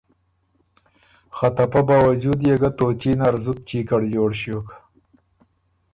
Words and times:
خه 1.35 1.47
ته 1.55 1.65
پۀ 1.71 1.81
باؤجود 1.87 2.39
يې 2.47 2.55
ګۀ 2.61 2.69
توچي 2.77 3.11
نر 3.19 3.35
زُت 3.43 3.59
چېکړ 3.69 4.01
جوړ 4.13 4.31
ݭیوک 4.39 4.67